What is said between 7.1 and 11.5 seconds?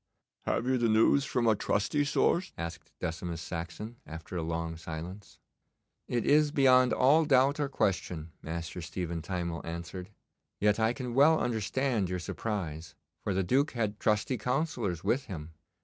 doubt or question,' Master Stephen Timewell answered. 'Yet I can well